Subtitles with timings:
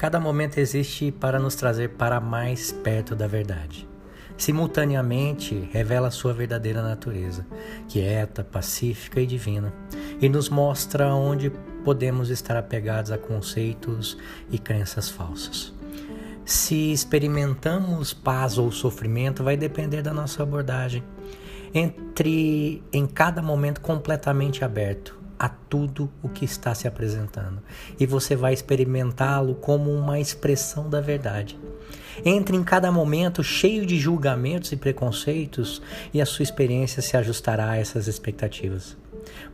[0.00, 3.86] Cada momento existe para nos trazer para mais perto da verdade.
[4.34, 7.46] Simultaneamente, revela sua verdadeira natureza,
[7.86, 9.74] quieta, pacífica e divina,
[10.18, 11.50] e nos mostra onde
[11.84, 14.16] podemos estar apegados a conceitos
[14.50, 15.70] e crenças falsas.
[16.46, 21.04] Se experimentamos paz ou sofrimento, vai depender da nossa abordagem.
[21.74, 27.62] Entre em cada momento completamente aberto, a tudo o que está se apresentando
[27.98, 31.58] e você vai experimentá-lo como uma expressão da verdade.
[32.22, 35.80] Entre em cada momento cheio de julgamentos e preconceitos
[36.12, 38.98] e a sua experiência se ajustará a essas expectativas.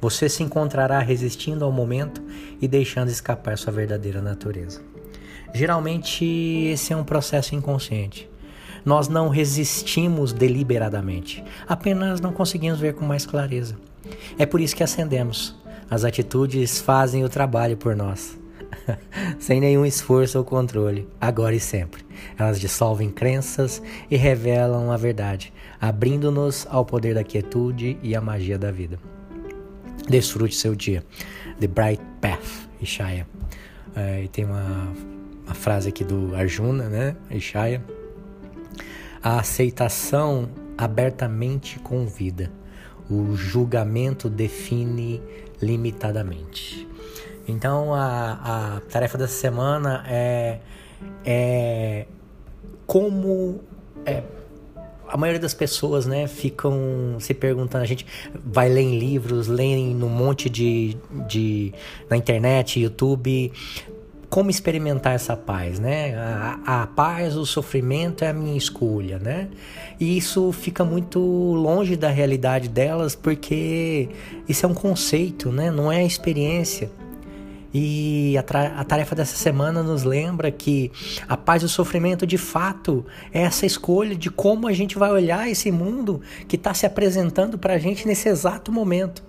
[0.01, 2.21] Você se encontrará resistindo ao momento
[2.61, 4.83] e deixando escapar sua verdadeira natureza.
[5.55, 8.29] Geralmente, esse é um processo inconsciente.
[8.85, 13.77] Nós não resistimos deliberadamente, apenas não conseguimos ver com mais clareza.
[14.37, 15.55] É por isso que acendemos
[15.91, 18.39] as atitudes fazem o trabalho por nós,
[19.39, 22.05] sem nenhum esforço ou controle, agora e sempre.
[22.39, 28.59] Elas dissolvem crenças e revelam a verdade, abrindo-nos ao poder da quietude e à magia
[28.59, 28.99] da vida.
[30.09, 31.05] Desfrute seu dia.
[31.59, 33.27] The Bright Path, Ishaya.
[33.95, 34.93] É, e tem uma,
[35.45, 37.17] uma frase aqui do Arjuna, né?
[37.31, 37.83] Ishaya.
[39.23, 42.53] A aceitação abertamente convida.
[43.09, 45.23] O julgamento define
[45.61, 46.87] limitadamente.
[47.49, 50.59] Então a, a tarefa dessa semana é,
[51.25, 52.07] é
[52.87, 53.61] como
[54.05, 54.23] é,
[55.09, 58.07] a maioria das pessoas né, ficam se perguntando, a gente
[58.45, 60.97] vai ler em livros, lê num monte de,
[61.29, 61.73] de
[62.11, 63.53] na internet, YouTube,
[64.37, 66.15] como experimentar essa paz, né?
[66.15, 69.49] A, a, paz, o sofrimento é a minha escolha, né?
[69.99, 74.11] E isso fica muito longe da realidade delas, porque
[74.47, 75.71] isso é um conceito, né?
[75.71, 76.91] Não é a experiência.
[77.73, 80.93] E a, a, tarefa dessa semana nos lembra que
[81.27, 85.11] a paz e o sofrimento, de fato, é essa escolha de como a gente vai
[85.11, 89.25] olhar esse mundo que está se apresentando para a gente nesse exato momento.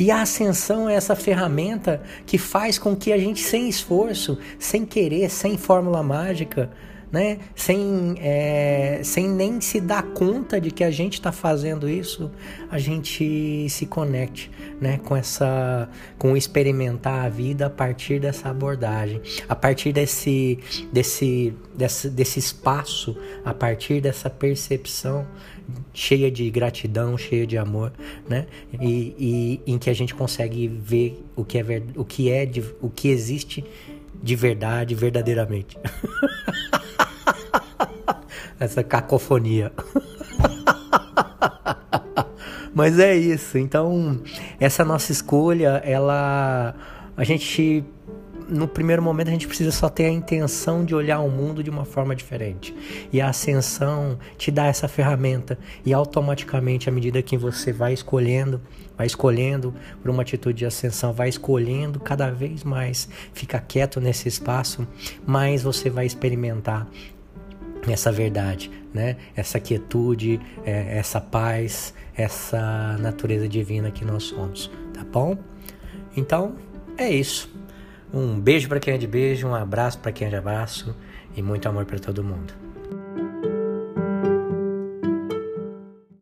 [0.00, 4.86] E a ascensão é essa ferramenta que faz com que a gente, sem esforço, sem
[4.86, 6.70] querer, sem fórmula mágica,
[7.12, 7.36] né?
[7.54, 8.69] sem, é,
[9.02, 12.30] sem nem se dar conta de que a gente está fazendo isso,
[12.70, 14.50] a gente se conecte
[14.80, 14.98] né?
[15.04, 15.88] com essa
[16.18, 20.58] com experimentar a vida a partir dessa abordagem, a partir desse,
[20.92, 25.26] desse, desse, desse espaço, a partir dessa percepção
[25.92, 27.92] cheia de gratidão, cheia de amor,
[28.28, 28.46] né?
[28.80, 32.48] E, e em que a gente consegue ver o que é o que é
[32.80, 33.64] o que existe
[34.22, 35.78] de verdade, verdadeiramente.
[38.60, 39.72] Essa cacofonia.
[42.74, 43.58] Mas é isso.
[43.58, 44.20] Então,
[44.60, 46.74] essa nossa escolha, ela
[47.16, 47.84] a gente
[48.50, 51.70] no primeiro momento a gente precisa só ter a intenção de olhar o mundo de
[51.70, 52.74] uma forma diferente.
[53.12, 58.60] E a ascensão te dá essa ferramenta e automaticamente à medida que você vai escolhendo,
[58.96, 59.72] vai escolhendo
[60.02, 64.86] por uma atitude de ascensão, vai escolhendo cada vez mais, fica quieto nesse espaço,
[65.24, 66.88] mais você vai experimentar
[67.88, 69.16] essa verdade, né?
[69.34, 75.38] Essa quietude, é, essa paz, essa natureza divina que nós somos, tá bom?
[76.16, 76.56] Então,
[76.98, 77.50] é isso.
[78.12, 80.94] Um beijo para quem é de beijo, um abraço para quem é de abraço
[81.36, 82.52] e muito amor para todo mundo.